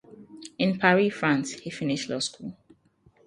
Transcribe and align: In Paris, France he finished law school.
In 0.57 0.79
Paris, 0.79 1.13
France 1.13 1.51
he 1.53 1.69
finished 1.69 2.09
law 2.09 2.17
school. 2.17 2.57